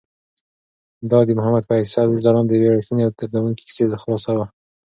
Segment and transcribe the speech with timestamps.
[1.11, 4.45] دا د محمد فیصل ځلاند د یوې رښتونې او دردونکې کیسې خلاصه وه.